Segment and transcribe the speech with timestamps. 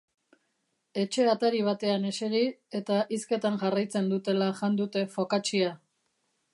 [1.01, 2.41] Etxe atari batean eseri,
[2.81, 5.75] eta hizketan jarraitzen dutela jan dute focaccia.